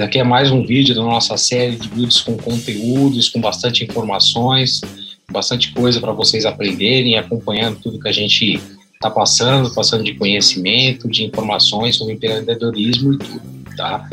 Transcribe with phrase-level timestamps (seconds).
[0.00, 4.80] aqui é mais um vídeo da nossa série de vídeos com conteúdos, com bastante informações,
[5.30, 8.60] bastante coisa para vocês aprenderem, acompanhando tudo que a gente
[8.94, 13.42] está passando, passando de conhecimento, de informações sobre empreendedorismo e tudo,
[13.76, 14.08] tá?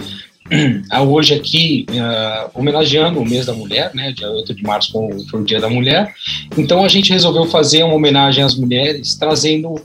[1.08, 4.92] Hoje aqui, uh, homenageando o mês da mulher, né, dia 8 de março
[5.30, 6.14] foi o dia da mulher,
[6.58, 9.76] então a gente resolveu fazer uma homenagem às mulheres, trazendo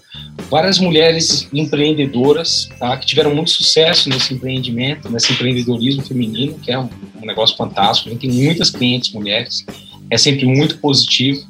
[0.51, 6.79] várias mulheres empreendedoras, tá, que tiveram muito sucesso nesse empreendimento, nesse empreendedorismo feminino, que é
[6.79, 6.89] um,
[7.21, 9.65] um negócio fantástico, a gente tem muitas clientes mulheres,
[10.11, 11.45] é sempre muito positivo,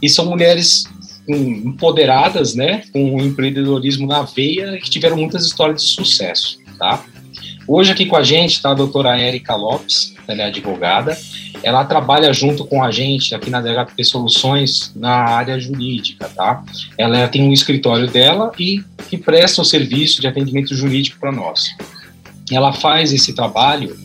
[0.00, 0.84] e são mulheres
[1.26, 7.04] empoderadas, né, com o empreendedorismo na veia, que tiveram muitas histórias de sucesso, tá?
[7.66, 11.16] Hoje aqui com a gente está a doutora Érica Lopes, ela é advogada,
[11.62, 16.62] ela trabalha junto com a gente aqui na DHP Soluções na área jurídica, tá?
[16.98, 21.74] Ela tem um escritório dela e que presta o serviço de atendimento jurídico para nós.
[22.50, 23.96] Ela faz esse trabalho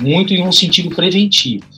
[0.00, 1.73] muito em um sentido preventivo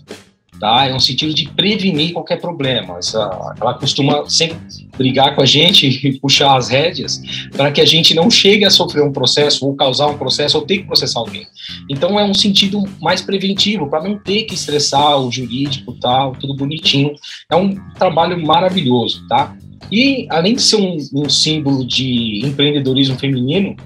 [0.58, 0.86] tá?
[0.86, 2.98] É um sentido de prevenir qualquer problema.
[2.98, 4.58] Essa, ela costuma sempre
[4.96, 7.20] brigar com a gente e puxar as rédeas
[7.56, 10.64] para que a gente não chegue a sofrer um processo ou causar um processo ou
[10.64, 11.46] ter que processar alguém.
[11.88, 16.54] Então é um sentido mais preventivo para não ter que estressar o jurídico, tal, tudo
[16.54, 17.14] bonitinho.
[17.50, 19.56] É um trabalho maravilhoso, tá?
[19.90, 23.76] E além de ser um, um símbolo de empreendedorismo feminino,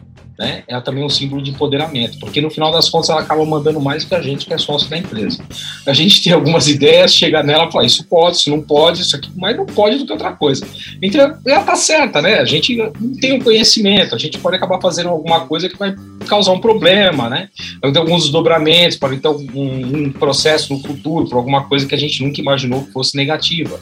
[0.40, 3.44] né, ela também é um símbolo de empoderamento, porque no final das contas ela acaba
[3.44, 5.44] mandando mais que a gente que é sócio da empresa.
[5.86, 9.14] A gente tem algumas ideias, chega nela e fala, isso pode, isso não pode, isso
[9.14, 10.66] aqui, mas não pode do que outra coisa.
[11.02, 12.38] Então, ela tá certa, né?
[12.38, 15.76] A gente não tem o um conhecimento, a gente pode acabar fazendo alguma coisa que
[15.76, 15.94] vai
[16.26, 17.50] causar um problema, né?
[17.84, 21.98] Então, alguns desdobramentos, pode ter um, um processo no futuro, por alguma coisa que a
[21.98, 23.78] gente nunca imaginou que fosse negativa.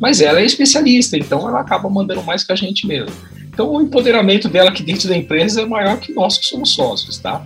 [0.00, 3.14] Mas ela é especialista, então ela acaba mandando mais que a gente mesmo.
[3.52, 7.18] Então, o empoderamento dela aqui dentro da empresa é maior que nós que somos sócios,
[7.18, 7.44] tá?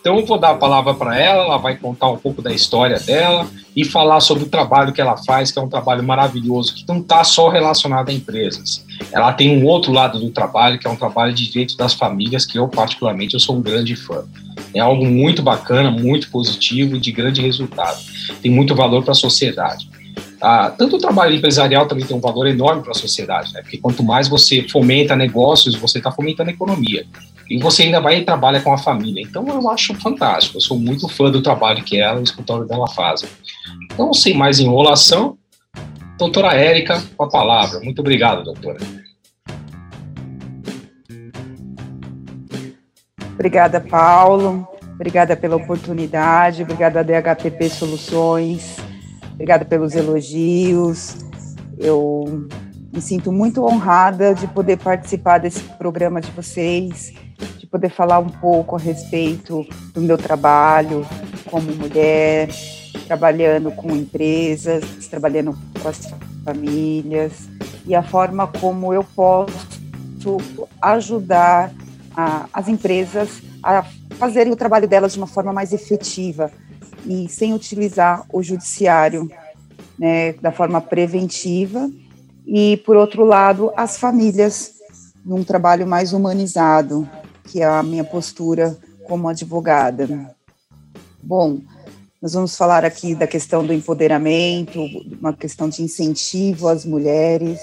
[0.00, 2.98] Então, eu vou dar a palavra para ela, ela vai contar um pouco da história
[2.98, 6.84] dela e falar sobre o trabalho que ela faz, que é um trabalho maravilhoso, que
[6.88, 8.84] não está só relacionado a empresas.
[9.12, 12.46] Ela tem um outro lado do trabalho, que é um trabalho de direitos das famílias,
[12.46, 14.24] que eu, particularmente, eu sou um grande fã.
[14.74, 17.98] É algo muito bacana, muito positivo de grande resultado.
[18.40, 19.88] Tem muito valor para a sociedade.
[20.40, 23.60] Ah, tanto o trabalho empresarial também tem um valor enorme para a sociedade, né?
[23.60, 27.04] porque quanto mais você fomenta negócios, você está fomentando a economia.
[27.50, 29.22] E você ainda vai e trabalha com a família.
[29.22, 32.66] Então eu acho fantástico, eu sou muito fã do trabalho que ela e o escritório
[32.66, 33.28] dela fazem.
[33.92, 35.36] Então, sem mais enrolação,
[36.16, 37.80] doutora Érica, com a palavra.
[37.80, 38.78] Muito obrigado, doutora.
[43.34, 44.68] Obrigada, Paulo.
[44.94, 46.62] Obrigada pela oportunidade.
[46.62, 48.87] Obrigada, DHPP Soluções
[49.38, 51.16] Obrigada pelos elogios.
[51.78, 52.48] Eu
[52.92, 57.14] me sinto muito honrada de poder participar desse programa de vocês,
[57.56, 61.06] de poder falar um pouco a respeito do meu trabalho
[61.48, 62.48] como mulher,
[63.06, 66.12] trabalhando com empresas, trabalhando com as
[66.44, 67.48] famílias
[67.86, 69.78] e a forma como eu posso
[70.82, 71.70] ajudar
[72.16, 73.84] a, as empresas a
[74.18, 76.50] fazerem o trabalho delas de uma forma mais efetiva,
[77.06, 79.30] e sem utilizar o judiciário
[79.98, 81.90] né, da forma preventiva,
[82.46, 84.72] e, por outro lado, as famílias,
[85.22, 87.08] num trabalho mais humanizado,
[87.44, 90.34] que é a minha postura como advogada.
[91.22, 91.60] Bom,
[92.22, 94.82] nós vamos falar aqui da questão do empoderamento,
[95.20, 97.60] uma questão de incentivo às mulheres.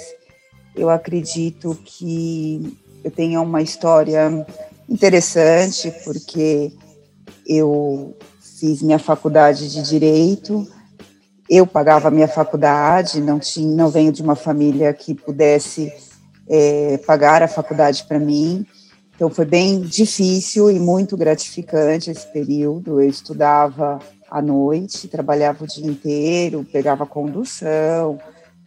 [0.76, 4.46] Eu acredito que eu tenho uma história
[4.88, 6.72] interessante, porque
[7.48, 8.16] eu
[8.66, 10.68] fiz minha faculdade de direito,
[11.48, 15.94] eu pagava minha faculdade, não tinha, não venho de uma família que pudesse
[16.50, 18.66] é, pagar a faculdade para mim,
[19.16, 23.00] então foi bem difícil e muito gratificante esse período.
[23.00, 24.00] Eu estudava
[24.30, 28.20] à noite, trabalhava o dia inteiro, pegava condução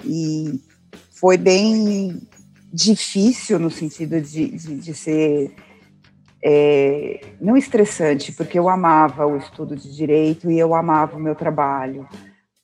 [0.04, 0.60] e
[1.10, 2.22] foi bem
[2.72, 5.53] difícil no sentido de, de, de ser
[6.42, 11.34] é, não estressante, porque eu amava o estudo de direito e eu amava o meu
[11.34, 12.06] trabalho,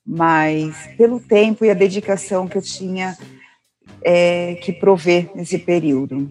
[0.06, 3.16] mas pelo tempo e a dedicação que eu tinha
[4.02, 6.30] é, que prover nesse período.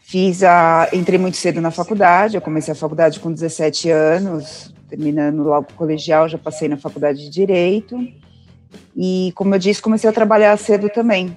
[0.00, 5.42] Fiz a, entrei muito cedo na faculdade, eu comecei a faculdade com 17 anos, terminando
[5.42, 7.98] logo o colegial, já passei na faculdade de Direito,
[8.96, 11.36] e como eu disse, comecei a trabalhar cedo também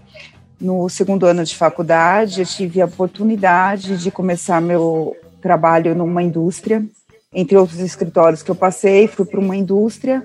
[0.60, 6.84] no segundo ano de faculdade, eu tive a oportunidade de começar meu trabalho numa indústria.
[7.32, 10.24] Entre outros escritórios que eu passei, fui para uma indústria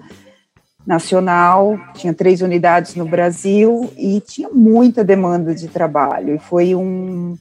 [0.86, 6.34] nacional, tinha três unidades no Brasil e tinha muita demanda de trabalho.
[6.34, 7.36] E foi um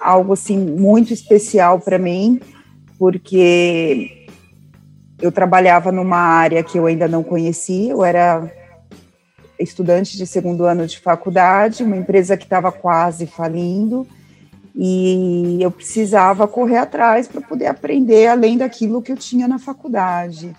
[0.00, 2.40] algo assim muito especial para mim,
[2.98, 4.26] porque
[5.20, 8.50] eu trabalhava numa área que eu ainda não conhecia, eu era
[9.60, 14.06] estudante de segundo ano de faculdade, uma empresa que estava quase falindo,
[14.74, 20.54] e eu precisava correr atrás para poder aprender além daquilo que eu tinha na faculdade.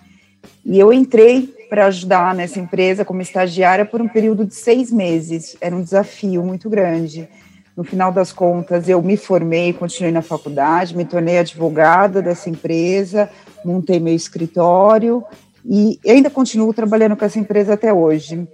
[0.64, 5.56] E eu entrei para ajudar nessa empresa como estagiária por um período de seis meses.
[5.60, 7.28] Era um desafio muito grande.
[7.74, 13.30] No final das contas, eu me formei, continuei na faculdade, me tornei advogada dessa empresa,
[13.64, 15.24] montei meu escritório
[15.64, 18.46] e ainda continuo trabalhando com essa empresa até hoje.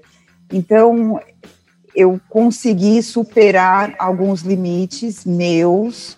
[0.53, 1.21] Então,
[1.95, 6.17] eu consegui superar alguns limites meus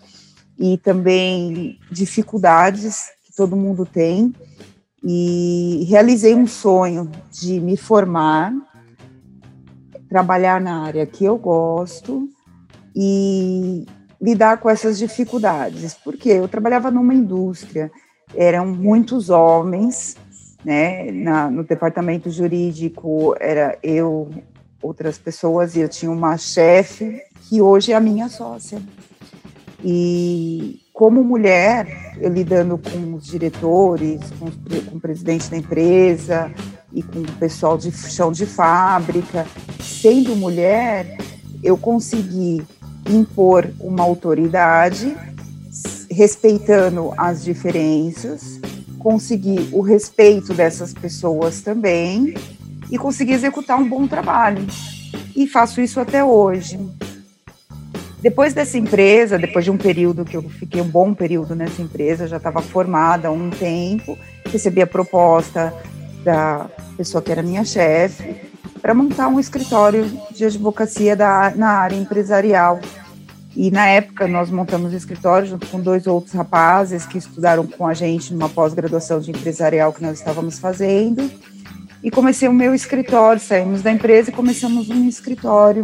[0.58, 4.34] e também dificuldades que todo mundo tem.
[5.02, 8.52] E realizei um sonho de me formar,
[10.08, 12.28] trabalhar na área que eu gosto
[12.94, 13.86] e
[14.20, 17.90] lidar com essas dificuldades, porque eu trabalhava numa indústria,
[18.34, 20.16] eram muitos homens,
[20.64, 24.30] né, na, no departamento jurídico era eu,
[24.82, 28.80] outras pessoas, e eu tinha uma chefe que hoje é a minha sócia.
[29.82, 34.50] E como mulher, eu lidando com os diretores, com,
[34.90, 36.52] com o presidente da empresa
[36.92, 39.46] e com o pessoal de chão de fábrica,
[39.80, 41.16] sendo mulher,
[41.62, 42.62] eu consegui
[43.08, 45.16] impor uma autoridade,
[46.10, 48.59] respeitando as diferenças,
[49.00, 52.34] conseguir o respeito dessas pessoas também
[52.90, 54.64] e conseguir executar um bom trabalho.
[55.34, 56.78] E faço isso até hoje.
[58.20, 62.28] Depois dessa empresa, depois de um período que eu fiquei um bom período nessa empresa,
[62.28, 65.72] já estava formada há um tempo, recebi a proposta
[66.22, 66.68] da
[66.98, 68.36] pessoa que era minha chefe
[68.82, 72.78] para montar um escritório de advocacia da, na área empresarial.
[73.54, 77.86] E na época nós montamos o escritório junto com dois outros rapazes que estudaram com
[77.86, 81.30] a gente numa pós-graduação de empresarial que nós estávamos fazendo.
[82.02, 85.82] E comecei o meu escritório, saímos da empresa e começamos um escritório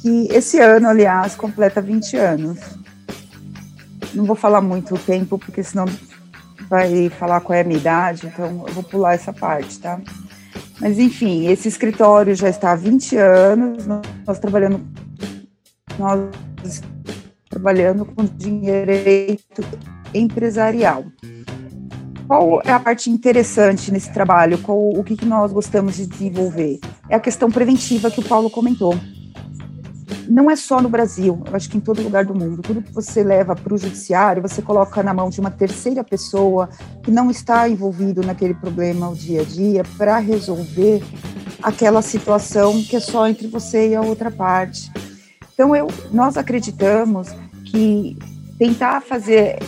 [0.00, 2.58] que esse ano, aliás, completa 20 anos.
[4.14, 5.86] Não vou falar muito o tempo, porque senão
[6.68, 10.00] vai falar qual é a minha idade, então eu vou pular essa parte, tá?
[10.80, 14.80] Mas, enfim, esse escritório já está há 20 anos, nós trabalhando,
[15.98, 16.82] nós
[17.62, 19.62] trabalhando com direito
[20.12, 21.04] empresarial.
[22.26, 24.58] Qual é a parte interessante nesse trabalho?
[24.58, 26.80] Qual, o que, que nós gostamos de desenvolver?
[27.08, 28.98] É a questão preventiva que o Paulo comentou
[30.28, 32.62] não é só no Brasil, eu acho que em todo lugar do mundo.
[32.62, 36.70] Tudo que você leva para o judiciário, você coloca na mão de uma terceira pessoa
[37.02, 41.02] que não está envolvido naquele problema o dia a dia para resolver
[41.62, 44.90] aquela situação que é só entre você e a outra parte.
[45.52, 47.28] Então, eu, nós acreditamos
[47.72, 48.18] que
[48.58, 49.58] tentar fazer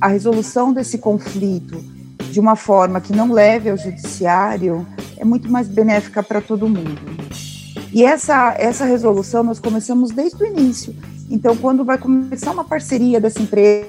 [0.00, 1.78] a resolução desse conflito
[2.30, 4.86] de uma forma que não leve ao judiciário
[5.18, 6.98] é muito mais benéfica para todo mundo.
[7.92, 10.96] E essa, essa resolução nós começamos desde o início.
[11.30, 13.86] Então, quando vai começar uma parceria dessa empresa,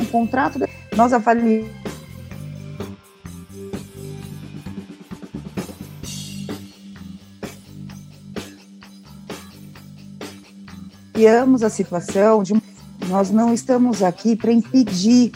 [0.00, 0.58] um contrato,
[0.96, 1.70] nós avaliamos
[11.16, 12.52] criamos a situação de
[13.08, 15.32] nós não estamos aqui para impedir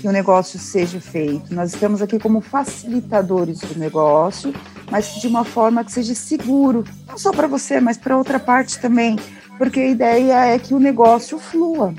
[0.00, 1.54] que o negócio seja feito.
[1.54, 4.52] Nós estamos aqui como facilitadores do negócio
[4.90, 8.78] mas de uma forma que seja seguro, não só para você, mas para outra parte
[8.78, 9.18] também,
[9.56, 11.94] porque a ideia é que o negócio flua.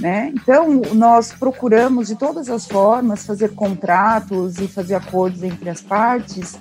[0.00, 0.32] Né?
[0.34, 6.58] Então, nós procuramos de todas as formas fazer contratos e fazer acordos entre as partes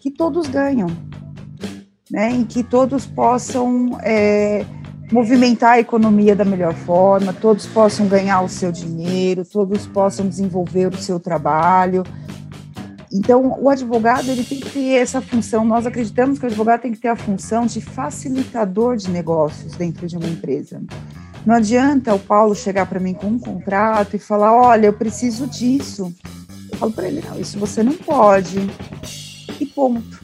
[0.00, 0.86] que todos ganham,
[2.12, 2.30] né?
[2.30, 4.64] em que todos possam é,
[5.10, 10.86] movimentar a economia da melhor forma, todos possam ganhar o seu dinheiro, todos possam desenvolver
[10.86, 12.04] o seu trabalho,
[13.12, 15.66] então, o advogado ele tem que ter essa função.
[15.66, 20.06] Nós acreditamos que o advogado tem que ter a função de facilitador de negócios dentro
[20.06, 20.80] de uma empresa.
[21.44, 25.46] Não adianta o Paulo chegar para mim com um contrato e falar: olha, eu preciso
[25.46, 26.12] disso.
[26.70, 28.58] Eu falo para ele: não, isso você não pode.
[29.60, 30.21] E ponto.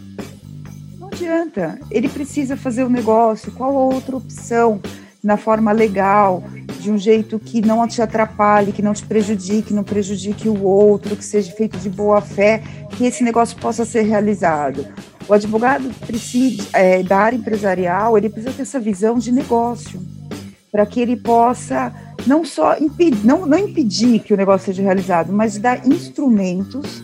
[1.19, 1.81] Adianta.
[1.91, 3.51] Ele precisa fazer o negócio.
[3.51, 4.81] Qual outra opção
[5.23, 6.45] na forma legal,
[6.81, 11.17] de um jeito que não te atrapalhe, que não te prejudique, não prejudique o outro,
[11.17, 14.87] que seja feito de boa fé, que esse negócio possa ser realizado.
[15.29, 20.01] O advogado precisa, é, da área empresarial, ele precisa ter essa visão de negócio,
[20.71, 21.93] para que ele possa
[22.25, 27.03] não só impedir, não, não impedir que o negócio seja realizado, mas dar instrumentos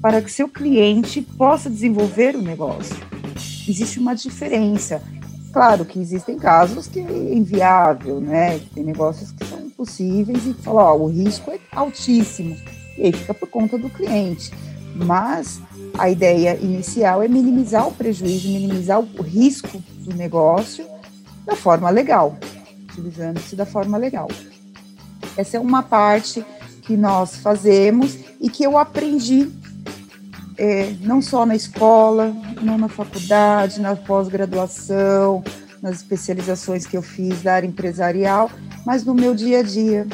[0.00, 3.11] para que seu cliente possa desenvolver o negócio.
[3.68, 5.02] Existe uma diferença.
[5.52, 8.58] Claro que existem casos que é inviável, né?
[8.74, 12.56] Tem negócios que são possíveis e falar, ó, o risco é altíssimo.
[12.96, 14.50] E aí fica por conta do cliente.
[14.94, 15.60] Mas
[15.98, 20.86] a ideia inicial é minimizar o prejuízo, minimizar o risco do negócio
[21.44, 22.36] da forma legal,
[22.90, 24.28] utilizando-se da forma legal.
[25.36, 26.44] Essa é uma parte
[26.82, 29.50] que nós fazemos e que eu aprendi
[30.58, 35.42] é, não só na escola, não na faculdade, na pós-graduação,
[35.82, 38.50] nas especializações que eu fiz da área empresarial,
[38.86, 40.06] mas no meu dia a dia,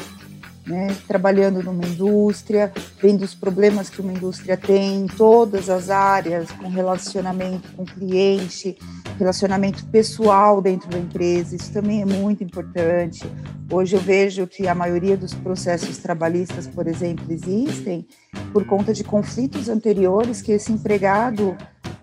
[0.67, 6.50] né, trabalhando numa indústria, vendo os problemas que uma indústria tem em todas as áreas,
[6.52, 8.76] com relacionamento com cliente,
[9.19, 13.25] relacionamento pessoal dentro da empresa, isso também é muito importante.
[13.71, 18.07] Hoje eu vejo que a maioria dos processos trabalhistas, por exemplo, existem
[18.52, 21.57] por conta de conflitos anteriores que esse empregado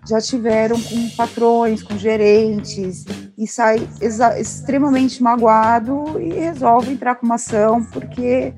[0.07, 3.05] já tiveram com patrões, com gerentes,
[3.37, 3.87] e sai
[4.39, 8.53] extremamente magoado e resolve entrar com uma ação porque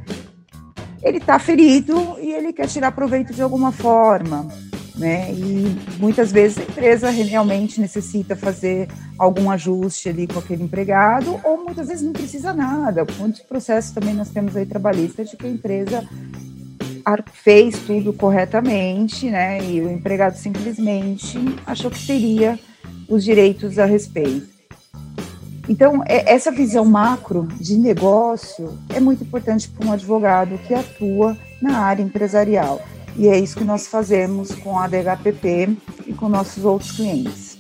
[1.02, 4.48] ele está ferido e ele quer tirar proveito de alguma forma.
[4.96, 5.32] Né?
[5.32, 8.88] E muitas vezes a empresa realmente necessita fazer
[9.18, 13.06] algum ajuste ali com aquele empregado, ou muitas vezes não precisa nada.
[13.20, 16.04] Muitos processos também nós temos aí trabalhistas de que a empresa
[17.32, 19.64] fez tudo corretamente, né?
[19.64, 22.60] E o empregado simplesmente achou que teria
[23.08, 24.48] os direitos a respeito.
[25.70, 31.38] Então, é, essa visão macro de negócio é muito importante para um advogado que atua
[31.62, 32.82] na área empresarial.
[33.18, 37.58] E é isso que nós fazemos com a DHPP e com nossos outros clientes.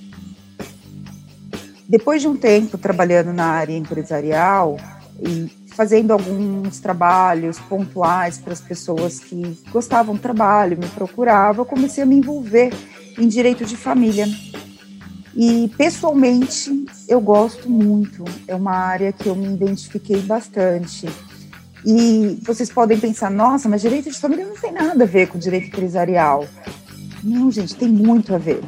[1.89, 4.77] Depois de um tempo trabalhando na área empresarial
[5.19, 11.65] e fazendo alguns trabalhos pontuais para as pessoas que gostavam do trabalho, me procuravam, eu
[11.67, 12.73] comecei a me envolver
[13.15, 14.27] em direito de família.
[15.35, 21.07] E pessoalmente eu gosto muito, é uma área que eu me identifiquei bastante.
[21.85, 25.37] E vocês podem pensar, nossa, mas direito de família não tem nada a ver com
[25.37, 26.43] direito empresarial.
[27.23, 28.63] Não, gente, tem muito a ver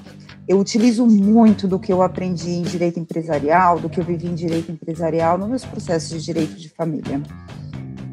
[0.50, 4.34] eu utilizo muito do que eu aprendi em direito empresarial, do que eu vivi em
[4.34, 7.22] direito empresarial nos meus processos de direito de família.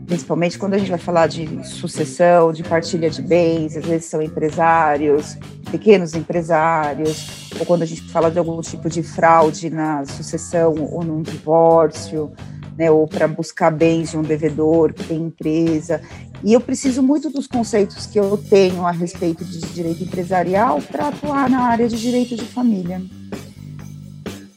[0.04, 4.20] Principalmente quando a gente vai falar de sucessão, de partilha de bens, às vezes são
[4.20, 5.38] empresários,
[5.70, 11.02] pequenos empresários, ou quando a gente fala de algum tipo de fraude na sucessão ou
[11.02, 12.30] num divórcio
[12.76, 16.00] né, ou para buscar bens de um devedor que tem empresa.
[16.44, 21.08] E eu preciso muito dos conceitos que eu tenho a respeito de direito empresarial para
[21.08, 23.00] atuar na área de direito de família.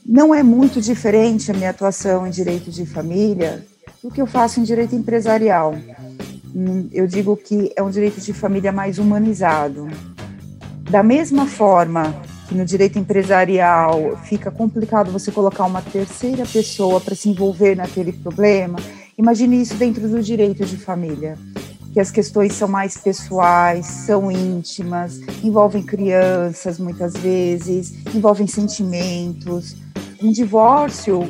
[0.06, 3.66] Não é muito diferente a minha atuação em direito de família
[4.04, 5.76] do que eu faço em direito empresarial.
[6.54, 9.88] Hum, eu digo que é um direito de família mais humanizado.
[10.90, 12.16] Da mesma forma
[12.50, 18.12] que no direito empresarial fica complicado você colocar uma terceira pessoa para se envolver naquele
[18.12, 18.80] problema,
[19.16, 21.38] imagine isso dentro do direito de família,
[21.94, 29.76] que as questões são mais pessoais, são íntimas, envolvem crianças muitas vezes, envolvem sentimentos.
[30.20, 31.30] Um divórcio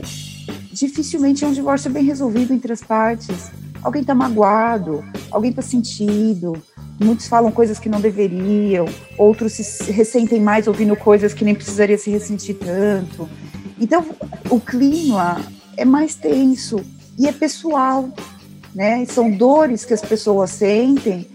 [0.72, 3.52] dificilmente é um divórcio bem resolvido entre as partes.
[3.84, 6.54] Alguém está magoado, alguém está sentido,
[7.00, 8.86] muitos falam coisas que não deveriam,
[9.18, 13.30] outros se ressentem mais ouvindo coisas que nem precisaria se ressentir tanto.
[13.80, 14.06] Então,
[14.50, 15.42] o clima
[15.78, 16.84] é mais tenso
[17.18, 18.10] e é pessoal,
[18.76, 19.06] né?
[19.06, 21.26] São dores que as pessoas sentem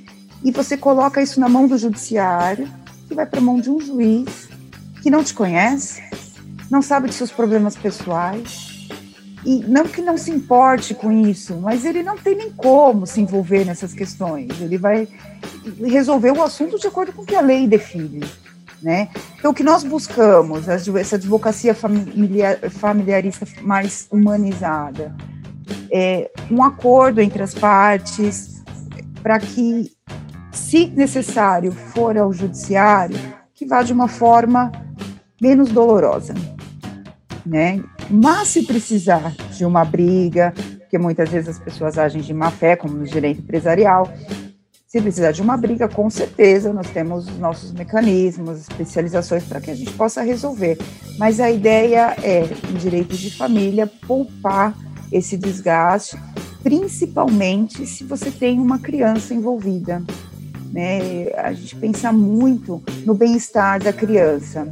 [0.45, 2.69] e você coloca isso na mão do judiciário,
[3.09, 4.49] que vai para a mão de um juiz
[5.03, 6.03] que não te conhece,
[6.71, 8.74] não sabe de seus problemas pessoais,
[9.45, 13.21] e não que não se importe com isso, mas ele não tem nem como se
[13.21, 14.59] envolver nessas questões.
[14.61, 15.07] Ele vai
[15.83, 18.25] resolver o assunto de acordo com o que a lei define.
[18.83, 19.09] Né?
[19.39, 25.15] Então, o que nós buscamos, essa advocacia familiar, familiarista mais humanizada,
[25.91, 28.63] é um acordo entre as partes
[29.23, 29.91] para que,
[30.53, 33.19] se necessário for ao judiciário,
[33.55, 34.71] que vá de uma forma
[35.41, 36.35] menos dolorosa
[37.45, 37.83] né?
[38.11, 42.77] Mas se precisar de uma briga, porque muitas vezes as pessoas agem de má fé,
[42.77, 44.11] como no direito empresarial,
[44.95, 49.69] se precisar de uma briga, com certeza nós temos os nossos mecanismos, especializações para que
[49.69, 50.79] a gente possa resolver.
[51.19, 54.73] Mas a ideia é, em direito de família, poupar
[55.11, 56.17] esse desgaste,
[56.63, 60.01] principalmente se você tem uma criança envolvida.
[60.73, 61.29] Né?
[61.39, 64.69] A gente pensa muito no bem-estar da criança.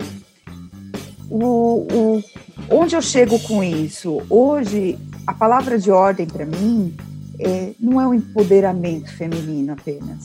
[1.34, 2.24] O, o,
[2.68, 4.20] Onde eu chego com isso?
[4.28, 6.94] Hoje, a palavra de ordem para mim
[7.38, 10.22] é, não é um empoderamento feminino apenas,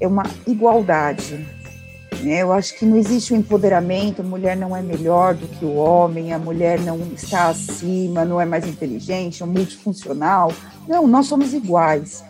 [0.00, 1.46] é uma igualdade.
[2.22, 2.42] Né?
[2.42, 5.74] Eu acho que não existe um empoderamento, a mulher não é melhor do que o
[5.74, 10.54] homem, a mulher não está acima, não é mais inteligente, é multifuncional.
[10.88, 12.24] Não, nós somos iguais.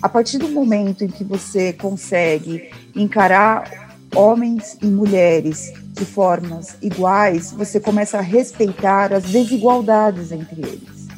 [0.00, 3.81] A partir do momento em que você consegue encarar
[4.14, 11.08] homens e mulheres de formas iguais, você começa a respeitar as desigualdades entre eles.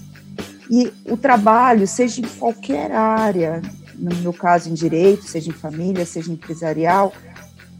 [0.70, 3.60] E o trabalho, seja em qualquer área,
[3.94, 7.12] no meu caso em direito, seja em família, seja empresarial,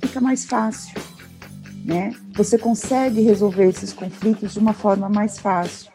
[0.00, 0.94] fica mais fácil,
[1.84, 2.14] né?
[2.34, 5.93] Você consegue resolver esses conflitos de uma forma mais fácil.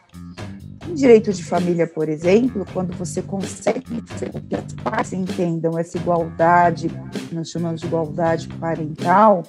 [0.90, 6.90] Em direito de família, por exemplo, quando você consegue que as partes entendam essa igualdade,
[7.30, 9.44] nós chamamos de igualdade parental,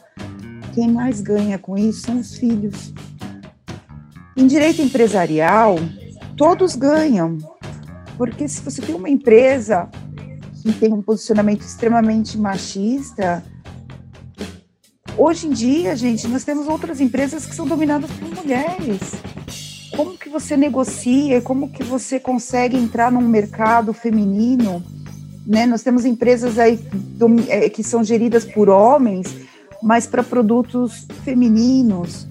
[0.71, 2.93] quem mais ganha com isso são os filhos.
[4.38, 5.77] Em direito empresarial,
[6.38, 7.39] todos ganham,
[8.19, 9.89] porque se você tem uma empresa
[10.62, 13.43] que tem um posicionamento extremamente machista,
[15.17, 19.00] hoje em dia, gente, nós temos outras empresas que são dominadas por mulheres.
[19.95, 21.41] Como que você negocia?
[21.41, 24.83] Como que você consegue entrar num mercado feminino?
[25.45, 25.65] Né?
[25.65, 26.79] Nós temos empresas aí
[27.50, 29.27] é, que são geridas por homens,
[29.81, 32.27] mas para produtos femininos.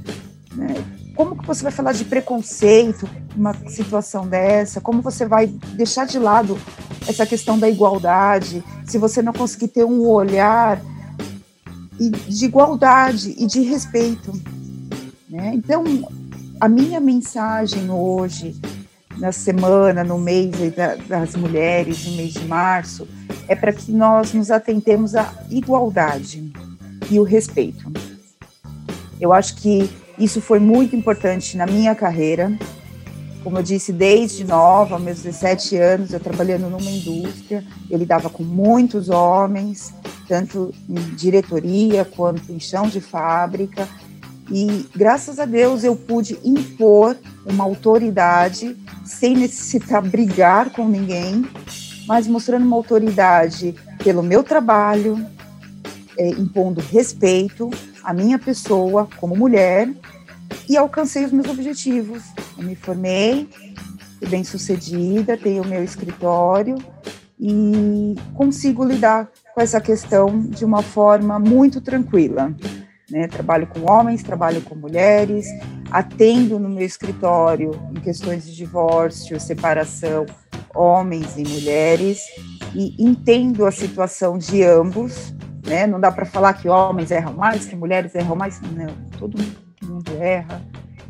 [0.55, 0.75] Né?
[1.15, 4.81] Como que você vai falar de preconceito numa situação dessa?
[4.81, 6.59] Como você vai deixar de lado
[7.07, 10.81] essa questão da igualdade, se você não conseguir ter um olhar
[11.99, 14.33] de igualdade e de respeito.
[15.29, 15.53] Né?
[15.55, 15.85] Então,
[16.61, 18.55] a minha mensagem hoje,
[19.17, 20.51] na semana, no mês
[21.09, 23.09] das mulheres, no mês de março,
[23.49, 26.53] é para que nós nos atentemos à igualdade
[27.11, 27.91] e o respeito.
[29.19, 32.53] Eu acho que isso foi muito importante na minha carreira,
[33.43, 38.43] como eu disse, desde nova, meus 17 anos, eu trabalhando numa indústria, eu lidava com
[38.43, 39.95] muitos homens,
[40.29, 43.89] tanto em diretoria quanto em chão de fábrica,
[44.51, 47.17] e graças a Deus eu pude impor
[47.47, 51.49] uma autoridade sem necessitar brigar com ninguém,
[52.07, 55.25] mas mostrando uma autoridade pelo meu trabalho,
[56.19, 57.71] é, impondo respeito
[58.03, 59.89] à minha pessoa como mulher
[60.69, 62.23] e alcancei os meus objetivos.
[62.59, 63.49] Eu me formei,
[64.29, 66.77] bem sucedida, tenho o meu escritório
[67.39, 72.53] e consigo lidar com essa questão de uma forma muito tranquila.
[73.11, 73.27] Né?
[73.27, 75.47] Trabalho com homens, trabalho com mulheres,
[75.91, 80.27] atendo no meu escritório em questões de divórcio, separação,
[80.75, 82.21] homens e mulheres,
[82.75, 85.35] e entendo a situação de ambos.
[85.67, 85.87] Né?
[85.87, 88.61] Não dá para falar que homens erram mais, que mulheres erram mais.
[88.61, 89.37] Não, todo
[89.83, 90.63] mundo erra,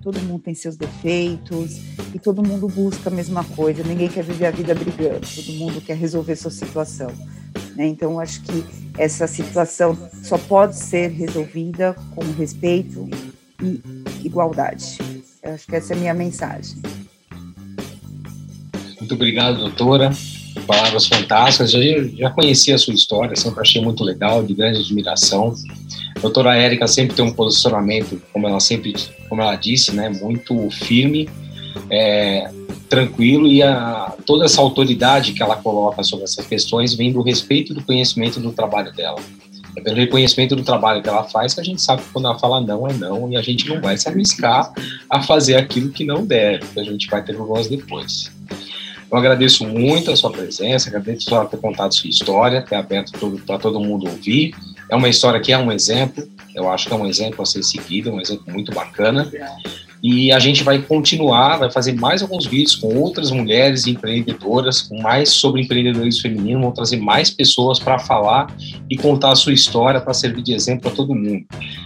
[0.03, 1.79] todo mundo tem seus defeitos
[2.15, 3.83] e todo mundo busca a mesma coisa.
[3.83, 7.11] Ninguém quer viver a vida brigando, todo mundo quer resolver sua situação.
[7.77, 7.87] Né?
[7.87, 8.65] Então, acho que
[8.99, 13.09] essa situação só pode ser resolvida com respeito
[13.63, 13.81] e
[14.25, 14.99] igualdade.
[15.43, 16.77] Eu acho que essa é a minha mensagem.
[18.99, 20.11] Muito obrigado, doutora.
[20.67, 21.73] Palavras fantásticas.
[21.75, 25.55] Eu já conhecia a sua história, sempre achei muito legal, de grande admiração.
[26.17, 28.95] A doutora Érica sempre tem um posicionamento, como ela sempre,
[29.29, 31.29] como ela disse, né, muito firme,
[31.91, 32.51] é,
[32.89, 37.73] tranquilo e a, toda essa autoridade que ela coloca sobre essas questões vem do respeito
[37.73, 39.21] e do conhecimento do trabalho dela.
[39.77, 42.39] É pelo reconhecimento do trabalho que ela faz que a gente sabe que quando ela
[42.39, 44.73] fala não é não e a gente não vai se arriscar
[45.09, 48.31] a fazer aquilo que não deve, que a gente vai ter problemas depois.
[49.11, 53.13] Eu agradeço muito a sua presença, agradeço por ter contado sua história, ter aberto
[53.45, 54.55] para todo mundo ouvir.
[54.89, 57.63] É uma história que é um exemplo, eu acho que é um exemplo a ser
[57.65, 59.31] seguido, um exemplo muito bacana.
[60.03, 65.01] E a gente vai continuar, vai fazer mais alguns vídeos com outras mulheres empreendedoras, com
[65.01, 68.55] mais sobre empreendedorismo feminino, vão trazer mais pessoas para falar
[68.89, 71.45] e contar a sua história para servir de exemplo para todo mundo.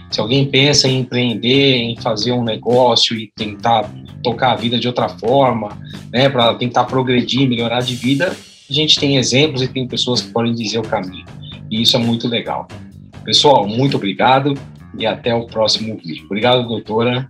[0.09, 3.91] Se alguém pensa em empreender, em fazer um negócio e tentar
[4.23, 5.77] tocar a vida de outra forma,
[6.11, 8.33] né, para tentar progredir, melhorar de vida,
[8.69, 11.25] a gente tem exemplos e tem pessoas que podem dizer o caminho.
[11.69, 12.67] E isso é muito legal.
[13.25, 14.53] Pessoal, muito obrigado
[14.97, 16.25] e até o próximo vídeo.
[16.25, 17.29] Obrigado, doutora.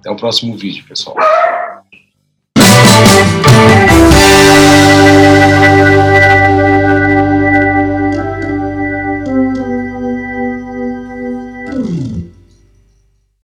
[0.00, 1.16] Até o próximo vídeo, pessoal.